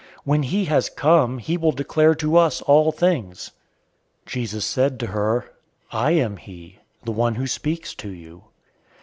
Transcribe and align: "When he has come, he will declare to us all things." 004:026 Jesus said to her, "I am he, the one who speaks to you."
"When 0.23 0.41
he 0.41 0.65
has 0.65 0.89
come, 0.89 1.37
he 1.37 1.57
will 1.57 1.73
declare 1.73 2.15
to 2.15 2.35
us 2.35 2.63
all 2.63 2.91
things." 2.91 3.51
004:026 4.25 4.31
Jesus 4.31 4.65
said 4.65 4.99
to 4.99 5.05
her, 5.05 5.51
"I 5.91 6.13
am 6.13 6.37
he, 6.37 6.79
the 7.03 7.11
one 7.11 7.35
who 7.35 7.45
speaks 7.45 7.93
to 7.93 8.09
you." 8.09 8.45